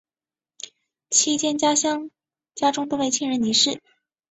[1.11, 3.79] 期间家中多位亲人离世。